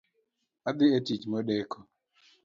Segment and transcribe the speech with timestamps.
[0.69, 1.77] Adhi e tich modeko